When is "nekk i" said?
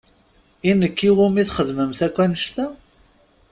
0.79-1.09